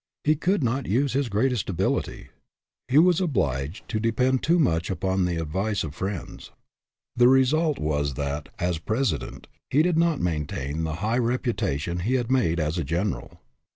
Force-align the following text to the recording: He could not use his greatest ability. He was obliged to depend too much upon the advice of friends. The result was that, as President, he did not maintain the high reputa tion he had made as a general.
He 0.23 0.35
could 0.35 0.63
not 0.63 0.87
use 0.87 1.13
his 1.13 1.29
greatest 1.29 1.69
ability. 1.69 2.29
He 2.87 2.97
was 2.97 3.21
obliged 3.21 3.87
to 3.89 3.99
depend 3.99 4.41
too 4.41 4.57
much 4.57 4.89
upon 4.89 5.25
the 5.25 5.35
advice 5.39 5.83
of 5.83 5.93
friends. 5.93 6.49
The 7.15 7.27
result 7.27 7.77
was 7.77 8.15
that, 8.15 8.49
as 8.57 8.79
President, 8.79 9.45
he 9.69 9.83
did 9.83 9.99
not 9.99 10.19
maintain 10.19 10.85
the 10.85 10.95
high 11.05 11.19
reputa 11.19 11.79
tion 11.79 11.99
he 11.99 12.15
had 12.15 12.31
made 12.31 12.59
as 12.59 12.79
a 12.79 12.83
general. 12.83 13.37